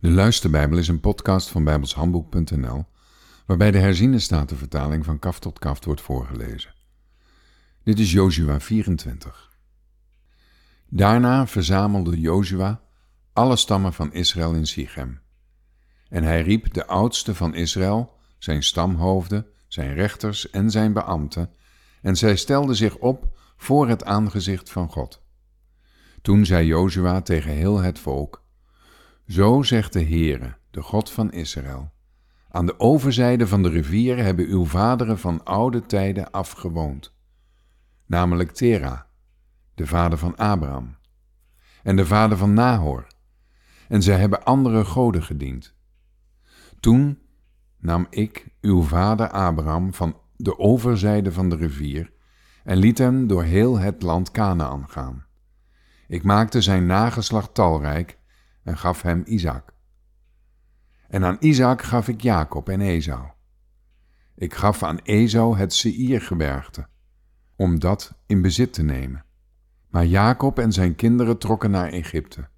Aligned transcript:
De 0.00 0.10
Luisterbijbel 0.10 0.78
is 0.78 0.88
een 0.88 1.00
podcast 1.00 1.48
van 1.48 1.64
bijbelshandboek.nl 1.64 2.86
waarbij 3.46 3.70
de 3.70 3.78
herziene 3.78 4.18
statenvertaling 4.18 5.04
van 5.04 5.18
kaf 5.18 5.38
tot 5.38 5.58
kaft 5.58 5.84
wordt 5.84 6.00
voorgelezen. 6.00 6.74
Dit 7.82 7.98
is 7.98 8.12
Jozua 8.12 8.60
24. 8.60 9.50
Daarna 10.88 11.46
verzamelde 11.46 12.20
Jozua 12.20 12.80
alle 13.32 13.56
stammen 13.56 13.92
van 13.92 14.12
Israël 14.12 14.54
in 14.54 14.66
Sichem. 14.66 15.20
En 16.08 16.22
hij 16.22 16.42
riep 16.42 16.72
de 16.72 16.86
oudsten 16.86 17.36
van 17.36 17.54
Israël, 17.54 18.16
zijn 18.38 18.62
stamhoofden, 18.62 19.46
zijn 19.68 19.94
rechters 19.94 20.50
en 20.50 20.70
zijn 20.70 20.92
beambten, 20.92 21.50
en 22.02 22.16
zij 22.16 22.36
stelden 22.36 22.76
zich 22.76 22.96
op 22.96 23.38
voor 23.56 23.88
het 23.88 24.04
aangezicht 24.04 24.70
van 24.70 24.88
God. 24.88 25.22
Toen 26.22 26.46
zei 26.46 26.66
Jozua 26.66 27.20
tegen 27.20 27.50
heel 27.50 27.78
het 27.78 27.98
volk, 27.98 28.42
Zo 29.30 29.62
zegt 29.62 29.92
de 29.92 30.04
Heere, 30.04 30.56
de 30.70 30.82
God 30.82 31.10
van 31.10 31.32
Israël, 31.32 31.92
aan 32.48 32.66
de 32.66 32.80
overzijde 32.80 33.46
van 33.46 33.62
de 33.62 33.68
rivier 33.68 34.16
hebben 34.18 34.46
uw 34.46 34.64
vaderen 34.64 35.18
van 35.18 35.44
oude 35.44 35.86
tijden 35.86 36.30
afgewoond, 36.30 37.14
namelijk 38.06 38.50
Tera, 38.50 39.06
de 39.74 39.86
vader 39.86 40.18
van 40.18 40.36
Abraham, 40.36 40.96
en 41.82 41.96
de 41.96 42.06
vader 42.06 42.36
van 42.36 42.52
Nahor, 42.54 43.06
en 43.88 44.02
zij 44.02 44.18
hebben 44.18 44.44
andere 44.44 44.84
goden 44.84 45.22
gediend. 45.22 45.74
Toen 46.80 47.18
nam 47.78 48.06
ik 48.10 48.48
uw 48.60 48.82
vader 48.82 49.30
Abraham 49.30 49.94
van 49.94 50.16
de 50.36 50.58
overzijde 50.58 51.32
van 51.32 51.48
de 51.48 51.56
rivier 51.56 52.12
en 52.64 52.76
liet 52.76 52.98
hem 52.98 53.26
door 53.26 53.42
heel 53.42 53.78
het 53.78 54.02
land 54.02 54.30
Canaan 54.30 54.88
gaan. 54.88 55.24
Ik 56.06 56.22
maakte 56.22 56.60
zijn 56.60 56.86
nageslacht 56.86 57.54
talrijk 57.54 58.18
en 58.62 58.78
gaf 58.78 59.02
hem 59.02 59.22
Isaac. 59.26 59.72
En 61.08 61.24
aan 61.24 61.36
Isaac 61.40 61.82
gaf 61.82 62.08
ik 62.08 62.20
Jacob 62.20 62.68
en 62.68 62.80
Esau. 62.80 63.28
Ik 64.34 64.54
gaf 64.54 64.82
aan 64.82 64.98
Esau 64.98 65.56
het 65.56 65.72
Seirgebergte, 65.72 66.86
om 67.56 67.78
dat 67.78 68.14
in 68.26 68.42
bezit 68.42 68.72
te 68.72 68.82
nemen. 68.82 69.24
Maar 69.88 70.06
Jacob 70.06 70.58
en 70.58 70.72
zijn 70.72 70.94
kinderen 70.94 71.38
trokken 71.38 71.70
naar 71.70 71.88
Egypte. 71.88 72.48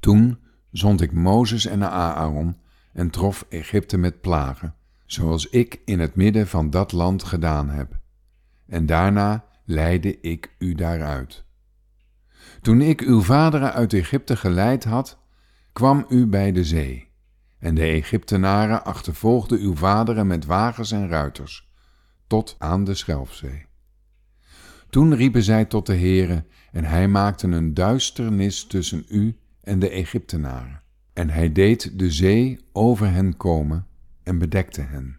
Toen 0.00 0.38
zond 0.70 1.00
ik 1.00 1.12
Mozes 1.12 1.66
en 1.66 1.90
Aaron 1.90 2.56
en 2.92 3.10
trof 3.10 3.46
Egypte 3.48 3.96
met 3.96 4.20
plagen, 4.20 4.74
zoals 5.06 5.48
ik 5.48 5.80
in 5.84 6.00
het 6.00 6.14
midden 6.14 6.46
van 6.46 6.70
dat 6.70 6.92
land 6.92 7.22
gedaan 7.22 7.68
heb. 7.68 7.98
En 8.66 8.86
daarna 8.86 9.44
leidde 9.64 10.20
ik 10.20 10.54
u 10.58 10.74
daaruit. 10.74 11.43
Toen 12.60 12.80
ik 12.80 13.00
uw 13.00 13.20
vaderen 13.20 13.72
uit 13.72 13.92
Egypte 13.92 14.36
geleid 14.36 14.84
had, 14.84 15.18
kwam 15.72 16.06
u 16.08 16.26
bij 16.26 16.52
de 16.52 16.64
zee, 16.64 17.08
en 17.58 17.74
de 17.74 17.82
Egyptenaren 17.82 18.84
achtervolgden 18.84 19.58
uw 19.58 19.76
vaderen 19.76 20.26
met 20.26 20.44
wagens 20.44 20.92
en 20.92 21.08
ruiters, 21.08 21.68
tot 22.26 22.56
aan 22.58 22.84
de 22.84 22.94
Schelfzee. 22.94 23.66
Toen 24.90 25.14
riepen 25.14 25.42
zij 25.42 25.64
tot 25.64 25.86
de 25.86 25.96
Heere, 25.96 26.44
en 26.72 26.84
hij 26.84 27.08
maakte 27.08 27.46
een 27.46 27.74
duisternis 27.74 28.64
tussen 28.64 29.04
u 29.08 29.38
en 29.60 29.78
de 29.78 29.90
Egyptenaren. 29.90 30.82
En 31.12 31.30
hij 31.30 31.52
deed 31.52 31.98
de 31.98 32.10
zee 32.10 32.60
over 32.72 33.10
hen 33.10 33.36
komen 33.36 33.86
en 34.22 34.38
bedekte 34.38 34.80
hen. 34.80 35.18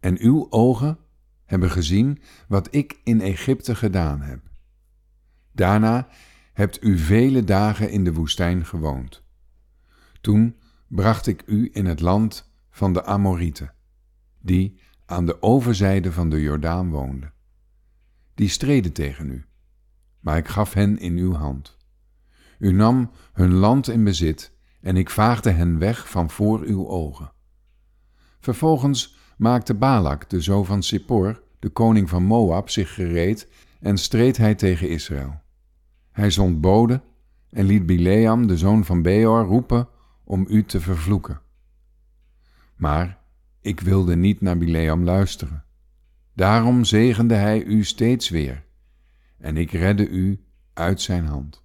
En 0.00 0.20
uw 0.20 0.46
ogen 0.50 0.98
hebben 1.44 1.70
gezien 1.70 2.18
wat 2.48 2.74
ik 2.74 3.00
in 3.04 3.20
Egypte 3.20 3.74
gedaan 3.74 4.20
heb. 4.20 4.40
Daarna 5.52 6.08
hebt 6.52 6.84
u 6.84 6.98
vele 6.98 7.44
dagen 7.44 7.90
in 7.90 8.04
de 8.04 8.12
woestijn 8.12 8.66
gewoond. 8.66 9.22
Toen 10.20 10.56
bracht 10.86 11.26
ik 11.26 11.42
u 11.46 11.70
in 11.72 11.86
het 11.86 12.00
land 12.00 12.52
van 12.70 12.92
de 12.92 13.04
Amorieten, 13.04 13.74
die 14.40 14.80
aan 15.06 15.26
de 15.26 15.42
overzijde 15.42 16.12
van 16.12 16.30
de 16.30 16.40
Jordaan 16.40 16.90
woonden. 16.90 17.32
Die 18.34 18.48
streden 18.48 18.92
tegen 18.92 19.30
u, 19.30 19.44
maar 20.20 20.36
ik 20.36 20.48
gaf 20.48 20.72
hen 20.72 20.98
in 20.98 21.16
uw 21.16 21.32
hand. 21.32 21.76
U 22.58 22.72
nam 22.72 23.10
hun 23.32 23.52
land 23.52 23.88
in 23.88 24.04
bezit 24.04 24.52
en 24.80 24.96
ik 24.96 25.10
vaagde 25.10 25.50
hen 25.50 25.78
weg 25.78 26.10
van 26.10 26.30
voor 26.30 26.60
uw 26.60 26.88
ogen. 26.88 27.32
Vervolgens 28.40 29.16
maakte 29.36 29.74
Balak, 29.74 30.30
de 30.30 30.40
zoon 30.40 30.66
van 30.66 30.82
Sippor, 30.82 31.42
de 31.58 31.68
koning 31.68 32.08
van 32.08 32.22
Moab, 32.22 32.70
zich 32.70 32.94
gereed 32.94 33.48
en 33.80 33.98
streed 33.98 34.36
hij 34.36 34.54
tegen 34.54 34.88
Israël. 34.88 35.41
Hij 36.12 36.30
zond 36.30 36.60
boden 36.60 37.02
en 37.50 37.64
liet 37.64 37.86
Bileam, 37.86 38.46
de 38.46 38.56
zoon 38.56 38.84
van 38.84 39.02
Beor, 39.02 39.44
roepen 39.44 39.88
om 40.24 40.46
u 40.48 40.64
te 40.64 40.80
vervloeken. 40.80 41.40
Maar 42.76 43.18
ik 43.60 43.80
wilde 43.80 44.16
niet 44.16 44.40
naar 44.40 44.58
Bileam 44.58 45.04
luisteren. 45.04 45.64
Daarom 46.34 46.84
zegende 46.84 47.34
hij 47.34 47.64
u 47.64 47.84
steeds 47.84 48.28
weer, 48.28 48.64
en 49.38 49.56
ik 49.56 49.70
redde 49.70 50.08
u 50.08 50.44
uit 50.72 51.00
zijn 51.00 51.26
hand. 51.26 51.62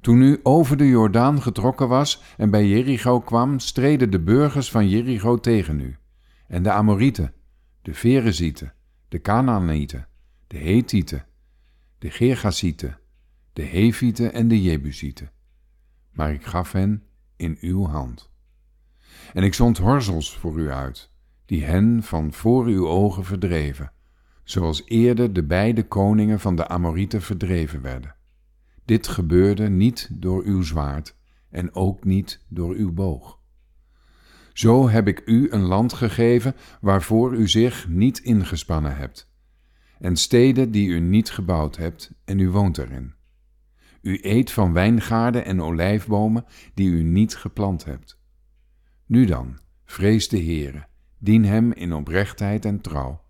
Toen 0.00 0.22
u 0.22 0.40
over 0.42 0.76
de 0.76 0.88
Jordaan 0.88 1.42
getrokken 1.42 1.88
was 1.88 2.22
en 2.36 2.50
bij 2.50 2.66
Jericho 2.68 3.20
kwam, 3.20 3.58
streden 3.58 4.10
de 4.10 4.20
burgers 4.20 4.70
van 4.70 4.88
Jericho 4.88 5.36
tegen 5.36 5.80
u, 5.80 5.96
en 6.46 6.62
de 6.62 6.70
Amorieten, 6.70 7.32
de 7.82 7.94
Ferezieten, 7.94 8.72
de 9.08 9.20
Canaanieten, 9.20 10.08
de 10.46 10.58
Hethieten, 10.58 11.26
de 11.98 12.10
Gergasieten, 12.10 12.98
de 13.52 13.62
Hevieten 13.62 14.32
en 14.32 14.48
de 14.48 14.62
Jebusieten. 14.62 15.30
Maar 16.12 16.32
ik 16.32 16.44
gaf 16.44 16.72
hen 16.72 17.02
in 17.36 17.56
uw 17.60 17.86
hand. 17.86 18.30
En 19.32 19.42
ik 19.42 19.54
zond 19.54 19.78
horzels 19.78 20.36
voor 20.36 20.58
u 20.58 20.70
uit, 20.70 21.10
die 21.44 21.64
hen 21.64 22.02
van 22.02 22.32
voor 22.32 22.66
uw 22.66 22.88
ogen 22.88 23.24
verdreven, 23.24 23.92
zoals 24.44 24.82
eerder 24.86 25.32
de 25.32 25.44
beide 25.44 25.86
koningen 25.86 26.40
van 26.40 26.56
de 26.56 26.68
Amorieten 26.68 27.22
verdreven 27.22 27.82
werden. 27.82 28.16
Dit 28.84 29.08
gebeurde 29.08 29.68
niet 29.68 30.08
door 30.12 30.44
uw 30.44 30.62
zwaard 30.62 31.16
en 31.50 31.74
ook 31.74 32.04
niet 32.04 32.44
door 32.48 32.74
uw 32.74 32.92
boog. 32.92 33.38
Zo 34.52 34.88
heb 34.88 35.08
ik 35.08 35.22
u 35.24 35.50
een 35.50 35.64
land 35.64 35.92
gegeven 35.92 36.54
waarvoor 36.80 37.34
u 37.34 37.48
zich 37.48 37.88
niet 37.88 38.18
ingespannen 38.18 38.96
hebt, 38.96 39.27
en 40.00 40.16
steden 40.16 40.70
die 40.70 40.88
u 40.88 41.00
niet 41.00 41.30
gebouwd 41.30 41.76
hebt 41.76 42.12
en 42.24 42.38
u 42.38 42.50
woont 42.50 42.78
erin. 42.78 43.14
U 44.02 44.18
eet 44.22 44.50
van 44.50 44.72
wijngaarden 44.72 45.44
en 45.44 45.62
olijfbomen 45.62 46.44
die 46.74 46.90
u 46.90 47.02
niet 47.02 47.36
geplant 47.36 47.84
hebt. 47.84 48.20
Nu 49.06 49.24
dan, 49.24 49.58
vrees 49.84 50.28
de 50.28 50.42
Heere, 50.42 50.86
dien 51.18 51.44
hem 51.44 51.72
in 51.72 51.92
oprechtheid 51.92 52.64
en 52.64 52.80
trouw. 52.80 53.26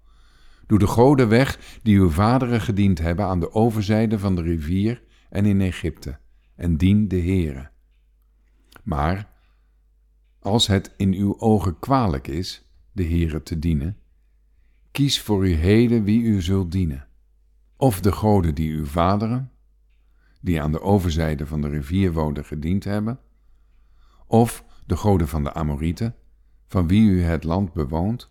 Doe 0.66 0.78
de 0.78 0.86
goden 0.86 1.28
weg 1.28 1.78
die 1.82 1.98
uw 1.98 2.10
vaderen 2.10 2.60
gediend 2.60 2.98
hebben 2.98 3.24
aan 3.24 3.40
de 3.40 3.52
overzijde 3.52 4.18
van 4.18 4.34
de 4.34 4.42
rivier 4.42 5.02
en 5.30 5.46
in 5.46 5.60
Egypte, 5.60 6.18
en 6.56 6.76
dien 6.76 7.08
de 7.08 7.20
Heere. 7.20 7.70
Maar 8.82 9.30
als 10.40 10.66
het 10.66 10.94
in 10.96 11.14
uw 11.14 11.38
ogen 11.38 11.78
kwalijk 11.78 12.26
is 12.26 12.72
de 12.92 13.04
Heere 13.04 13.42
te 13.42 13.58
dienen, 13.58 13.96
kies 14.90 15.20
voor 15.20 15.46
u 15.48 15.52
heden 15.52 16.04
wie 16.04 16.22
u 16.22 16.42
zult 16.42 16.72
dienen. 16.72 17.06
Of 17.76 18.00
de 18.00 18.12
goden 18.12 18.54
die 18.54 18.76
uw 18.76 18.84
vaderen, 18.84 19.50
die 20.40 20.62
aan 20.62 20.72
de 20.72 20.80
overzijde 20.80 21.46
van 21.46 21.60
de 21.60 21.68
rivier 21.68 22.12
woonden 22.12 22.44
gediend 22.44 22.84
hebben, 22.84 23.20
of 24.26 24.64
de 24.86 24.96
goden 24.96 25.28
van 25.28 25.44
de 25.44 25.52
Amorieten, 25.52 26.14
van 26.66 26.88
wie 26.88 27.10
u 27.10 27.22
het 27.22 27.44
land 27.44 27.72
bewoont. 27.72 28.30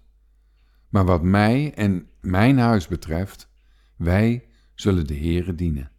Maar 0.89 1.05
wat 1.05 1.23
mij 1.23 1.73
en 1.73 2.09
mijn 2.21 2.57
huis 2.57 2.87
betreft, 2.87 3.49
wij 3.95 4.47
zullen 4.75 5.07
de 5.07 5.17
Heere 5.17 5.55
dienen. 5.55 5.91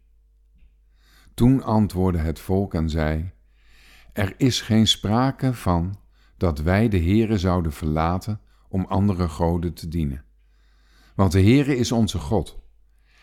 Toen 1.33 1.63
antwoordde 1.63 2.19
het 2.19 2.39
volk 2.39 2.73
en 2.73 2.89
zei, 2.89 3.31
Er 4.13 4.33
is 4.37 4.61
geen 4.61 4.87
sprake 4.87 5.53
van 5.53 5.99
dat 6.37 6.59
wij 6.59 6.89
de 6.89 6.99
Heere 6.99 7.37
zouden 7.37 7.71
verlaten 7.71 8.41
om 8.69 8.85
andere 8.85 9.27
goden 9.27 9.73
te 9.73 9.87
dienen. 9.87 10.23
Want 11.19 11.31
de 11.31 11.41
Heere 11.41 11.75
is 11.75 11.91
onze 11.91 12.17
God. 12.17 12.59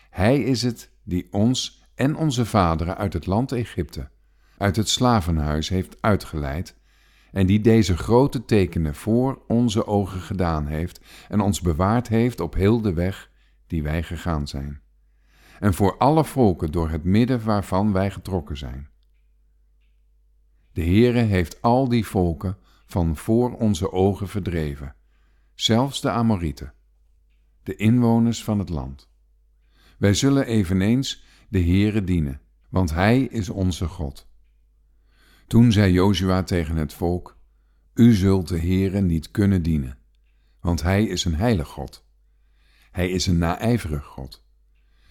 Hij 0.09 0.39
is 0.39 0.61
het 0.61 0.91
die 1.03 1.27
ons 1.31 1.83
en 1.95 2.15
onze 2.15 2.45
vaderen 2.45 2.97
uit 2.97 3.13
het 3.13 3.25
land 3.25 3.51
Egypte, 3.51 4.09
uit 4.57 4.75
het 4.75 4.89
slavenhuis 4.89 5.69
heeft 5.69 6.01
uitgeleid, 6.01 6.75
en 7.31 7.45
die 7.45 7.61
deze 7.61 7.97
grote 7.97 8.45
tekenen 8.45 8.95
voor 8.95 9.41
onze 9.47 9.87
ogen 9.87 10.21
gedaan 10.21 10.67
heeft 10.67 11.01
en 11.29 11.39
ons 11.39 11.61
bewaard 11.61 12.07
heeft 12.07 12.39
op 12.39 12.53
heel 12.53 12.81
de 12.81 12.93
weg 12.93 13.31
die 13.67 13.83
wij 13.83 14.03
gegaan 14.03 14.47
zijn 14.47 14.81
en 15.59 15.73
voor 15.73 15.97
alle 15.97 16.25
volken 16.25 16.71
door 16.71 16.89
het 16.89 17.03
midden 17.03 17.43
waarvan 17.43 17.91
wij 17.91 18.11
getrokken 18.11 18.57
zijn. 18.57 18.89
De 20.71 20.83
Heere 20.83 21.19
heeft 21.19 21.61
al 21.61 21.87
die 21.87 22.05
volken 22.05 22.57
van 22.85 23.15
voor 23.15 23.57
onze 23.57 23.91
ogen 23.91 24.27
verdreven, 24.27 24.95
zelfs 25.53 26.01
de 26.01 26.09
Amorieten, 26.09 26.73
de 27.67 27.75
inwoners 27.75 28.43
van 28.43 28.59
het 28.59 28.69
land. 28.69 29.09
Wij 29.97 30.13
zullen 30.13 30.45
eveneens 30.45 31.23
de 31.49 31.59
Heere 31.59 32.03
dienen, 32.03 32.41
want 32.69 32.89
Hij 32.89 33.21
is 33.21 33.49
onze 33.49 33.87
God. 33.87 34.27
Toen 35.47 35.71
zei 35.71 35.91
Jozua 35.91 36.43
tegen 36.43 36.75
het 36.75 36.93
volk: 36.93 37.37
U 37.93 38.13
zult 38.13 38.47
de 38.47 38.59
Heere 38.59 39.01
niet 39.01 39.31
kunnen 39.31 39.61
dienen, 39.61 39.97
want 40.61 40.81
Hij 40.81 41.03
is 41.03 41.25
een 41.25 41.35
heilig 41.35 41.67
God. 41.67 42.05
Hij 42.91 43.09
is 43.09 43.27
een 43.27 43.37
naijverig 43.37 44.05
God. 44.05 44.45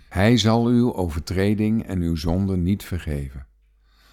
Hij 0.08 0.36
zal 0.36 0.66
uw 0.66 0.94
overtreding 0.94 1.82
en 1.82 2.00
uw 2.00 2.16
zonde 2.16 2.56
niet 2.56 2.84
vergeven. 2.84 3.46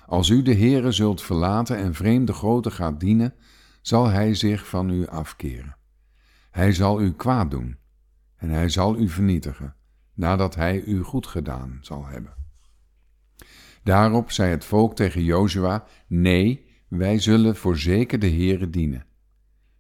Als 0.06 0.30
u 0.30 0.42
de 0.42 0.56
Heere 0.56 0.92
zult 0.92 1.22
verlaten 1.22 1.78
en 1.78 1.94
vreemde 1.94 2.34
groten 2.34 2.72
gaat 2.72 3.00
dienen, 3.00 3.34
zal 3.82 4.08
Hij 4.08 4.36
zich 4.36 4.68
van 4.68 4.90
u 4.90 5.08
afkeren. 5.08 5.78
Hij 6.52 6.74
zal 6.74 7.02
u 7.02 7.14
kwaad 7.14 7.52
doen 7.52 7.82
en 8.44 8.50
Hij 8.50 8.70
zal 8.70 9.00
u 9.00 9.10
vernietigen, 9.10 9.76
nadat 10.14 10.56
Hij 10.56 10.84
u 10.84 11.02
goed 11.02 11.28
gedaan 11.28 11.78
zal 11.82 12.06
hebben. 12.06 12.34
Daarop 13.84 14.32
zei 14.32 14.52
het 14.52 14.66
volk 14.66 14.96
tegen 14.96 15.24
Jozua: 15.24 15.86
Nee, 16.08 16.66
wij 16.88 17.20
zullen 17.20 17.56
voorzeker 17.56 18.20
de 18.20 18.30
Heere 18.30 18.70
dienen. 18.70 19.06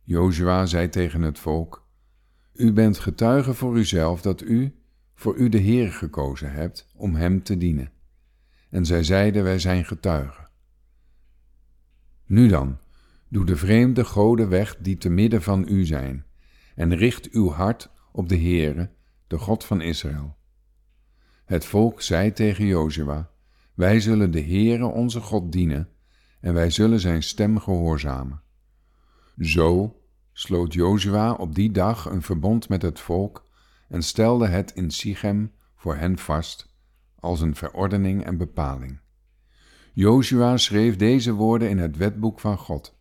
Jozua 0.03 0.65
zei 0.65 0.89
tegen 0.89 1.21
het 1.21 1.39
volk: 1.39 1.87
U 2.53 2.73
bent 2.73 2.99
getuige 2.99 3.53
voor 3.53 3.77
uzelf 3.77 4.21
dat 4.21 4.41
u 4.41 4.75
voor 5.15 5.35
u 5.35 5.49
de 5.49 5.57
Heer 5.57 5.91
gekozen 5.91 6.51
hebt 6.51 6.89
om 6.95 7.15
hem 7.15 7.43
te 7.43 7.57
dienen. 7.57 7.91
En 8.69 8.85
zij 8.85 9.03
zeiden: 9.03 9.43
Wij 9.43 9.59
zijn 9.59 9.85
getuigen. 9.85 10.49
Nu 12.25 12.47
dan, 12.47 12.77
doe 13.27 13.45
de 13.45 13.55
vreemde 13.55 14.05
goden 14.05 14.49
weg 14.49 14.77
die 14.77 14.97
te 14.97 15.09
midden 15.09 15.41
van 15.41 15.65
u 15.67 15.85
zijn, 15.85 16.25
en 16.75 16.95
richt 16.95 17.29
uw 17.29 17.49
hart 17.49 17.91
op 18.13 18.29
de 18.29 18.37
Heere, 18.37 18.91
de 19.27 19.37
God 19.37 19.63
van 19.63 19.81
Israël. 19.81 20.35
Het 21.45 21.65
volk 21.65 22.01
zei 22.01 22.31
tegen 22.31 22.65
Jozua: 22.65 23.29
wij 23.73 23.99
zullen 23.99 24.31
de 24.31 24.41
Heere 24.41 24.85
onze 24.85 25.21
God 25.21 25.51
dienen 25.51 25.89
en 26.39 26.53
wij 26.53 26.69
zullen 26.69 26.99
zijn 26.99 27.23
stem 27.23 27.59
gehoorzamen. 27.59 28.41
Zo 29.39 30.01
sloot 30.31 30.73
Jozua 30.73 31.33
op 31.33 31.55
die 31.55 31.71
dag 31.71 32.05
een 32.05 32.21
verbond 32.21 32.69
met 32.69 32.81
het 32.81 32.99
volk 32.99 33.49
en 33.89 34.01
stelde 34.03 34.47
het 34.47 34.71
in 34.71 34.91
Sichem 34.91 35.51
voor 35.75 35.95
hen 35.95 36.17
vast 36.17 36.75
als 37.19 37.41
een 37.41 37.55
verordening 37.55 38.25
en 38.25 38.37
bepaling. 38.37 38.99
Jozua 39.93 40.57
schreef 40.57 40.95
deze 40.95 41.33
woorden 41.33 41.69
in 41.69 41.77
het 41.77 41.97
wetboek 41.97 42.39
van 42.39 42.57
God. 42.57 42.97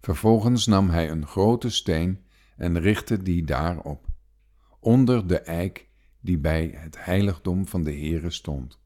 Vervolgens 0.00 0.66
nam 0.66 0.90
hij 0.90 1.10
een 1.10 1.26
grote 1.26 1.70
steen 1.70 2.24
en 2.56 2.80
richtte 2.80 3.22
die 3.22 3.44
daarop, 3.44 4.06
onder 4.80 5.26
de 5.26 5.38
eik 5.38 5.88
die 6.20 6.38
bij 6.38 6.72
het 6.74 7.04
heiligdom 7.04 7.66
van 7.66 7.82
de 7.82 7.92
Heere 7.92 8.30
stond. 8.30 8.78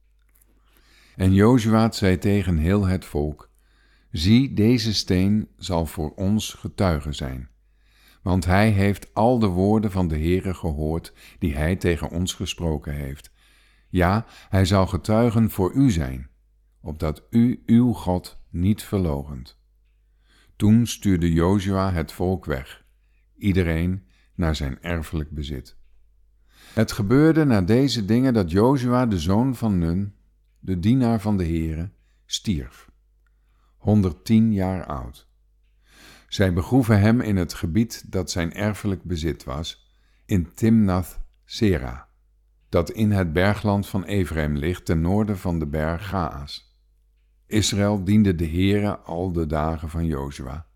En 1.16 1.34
Jozua 1.34 1.92
zei 1.92 2.18
tegen 2.18 2.56
heel 2.56 2.86
het 2.86 3.04
volk, 3.04 3.50
Zie, 4.10 4.52
deze 4.52 4.94
steen 4.94 5.48
zal 5.56 5.86
voor 5.86 6.14
ons 6.14 6.52
getuige 6.52 7.12
zijn, 7.12 7.48
want 8.22 8.44
hij 8.44 8.70
heeft 8.70 9.14
al 9.14 9.38
de 9.38 9.46
woorden 9.46 9.90
van 9.90 10.08
de 10.08 10.18
Heere 10.18 10.54
gehoord 10.54 11.12
die 11.38 11.54
hij 11.54 11.76
tegen 11.76 12.10
ons 12.10 12.34
gesproken 12.34 12.94
heeft. 12.94 13.32
Ja, 13.88 14.26
hij 14.48 14.64
zal 14.64 14.86
getuigen 14.86 15.50
voor 15.50 15.72
u 15.72 15.90
zijn, 15.90 16.30
opdat 16.80 17.26
u 17.30 17.62
uw 17.66 17.92
God 17.92 18.40
niet 18.50 18.82
verlogent. 18.82 19.60
Toen 20.56 20.86
stuurde 20.86 21.32
Jozua 21.32 21.92
het 21.92 22.12
volk 22.12 22.44
weg, 22.44 22.84
iedereen 23.36 24.06
naar 24.34 24.56
zijn 24.56 24.82
erfelijk 24.82 25.30
bezit. 25.30 25.80
Het 26.74 26.92
gebeurde 26.92 27.44
na 27.44 27.60
deze 27.60 28.04
dingen 28.04 28.34
dat 28.34 28.50
Jozua, 28.50 29.06
de 29.06 29.18
zoon 29.18 29.54
van 29.54 29.78
Nun, 29.78 30.14
de 30.58 30.78
dienaar 30.78 31.20
van 31.20 31.36
de 31.36 31.44
Heere, 31.44 31.90
stierf, 32.26 32.90
110 33.76 34.52
jaar 34.52 34.86
oud. 34.86 35.28
Zij 36.28 36.52
begroeven 36.52 37.00
hem 37.00 37.20
in 37.20 37.36
het 37.36 37.54
gebied 37.54 38.12
dat 38.12 38.30
zijn 38.30 38.52
erfelijk 38.52 39.02
bezit 39.02 39.44
was, 39.44 39.90
in 40.26 40.54
Timnath 40.54 41.20
Sera, 41.44 42.08
dat 42.68 42.90
in 42.90 43.10
het 43.10 43.32
bergland 43.32 43.86
van 43.88 44.04
Ephraim 44.04 44.56
ligt 44.56 44.84
ten 44.84 45.00
noorden 45.00 45.38
van 45.38 45.58
de 45.58 45.66
berg 45.66 46.08
Gaas. 46.08 46.76
Israël 47.46 48.04
diende 48.04 48.34
de 48.34 48.46
Heere 48.46 48.98
al 48.98 49.32
de 49.32 49.46
dagen 49.46 49.88
van 49.88 50.06
Jozua, 50.06 50.66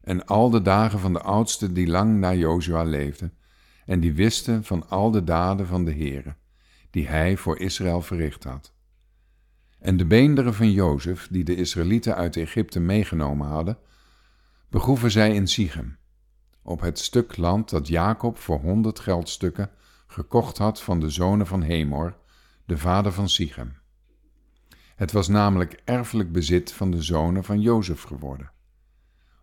en 0.00 0.26
al 0.26 0.50
de 0.50 0.62
dagen 0.62 0.98
van 0.98 1.12
de 1.12 1.20
oudsten 1.20 1.74
die 1.74 1.86
lang 1.86 2.18
na 2.18 2.34
Jozua 2.34 2.82
leefden, 2.82 3.32
en 3.88 4.00
die 4.00 4.14
wisten 4.14 4.64
van 4.64 4.88
al 4.88 5.10
de 5.10 5.24
daden 5.24 5.66
van 5.66 5.84
de 5.84 5.92
Heere, 5.92 6.34
die 6.90 7.08
hij 7.08 7.36
voor 7.36 7.58
Israël 7.58 8.02
verricht 8.02 8.44
had. 8.44 8.72
En 9.78 9.96
de 9.96 10.06
beenderen 10.06 10.54
van 10.54 10.72
Jozef, 10.72 11.28
die 11.30 11.44
de 11.44 11.54
Israëlieten 11.54 12.14
uit 12.14 12.36
Egypte 12.36 12.80
meegenomen 12.80 13.46
hadden, 13.46 13.78
begroeven 14.70 15.10
zij 15.10 15.34
in 15.34 15.46
Sichem, 15.46 15.98
op 16.62 16.80
het 16.80 16.98
stuk 16.98 17.36
land 17.36 17.70
dat 17.70 17.88
Jacob 17.88 18.38
voor 18.38 18.58
honderd 18.58 18.98
geldstukken 18.98 19.70
gekocht 20.06 20.58
had 20.58 20.82
van 20.82 21.00
de 21.00 21.10
zonen 21.10 21.46
van 21.46 21.62
Hemor, 21.62 22.16
de 22.64 22.78
vader 22.78 23.12
van 23.12 23.28
Sichem. 23.28 23.76
Het 24.96 25.12
was 25.12 25.28
namelijk 25.28 25.82
erfelijk 25.84 26.32
bezit 26.32 26.72
van 26.72 26.90
de 26.90 27.02
zonen 27.02 27.44
van 27.44 27.60
Jozef 27.60 28.02
geworden. 28.02 28.50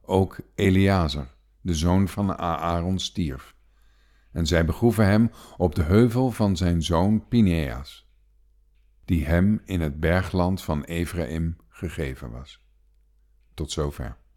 Ook 0.01 0.39
Eleazar, 0.55 1.27
de 1.61 1.73
zoon 1.75 2.07
van 2.07 2.37
Aaron, 2.37 2.99
stierf. 2.99 3.54
En 4.35 4.47
zij 4.47 4.65
begroeven 4.65 5.05
hem 5.05 5.31
op 5.57 5.75
de 5.75 5.83
heuvel 5.83 6.31
van 6.31 6.57
zijn 6.57 6.83
zoon 6.83 7.27
Pineas 7.27 8.07
die 9.05 9.25
hem 9.25 9.61
in 9.65 9.81
het 9.81 9.99
bergland 9.99 10.61
van 10.61 10.83
Ephraim 10.83 11.57
gegeven 11.69 12.31
was. 12.31 12.63
Tot 13.53 13.71
zover. 13.71 14.17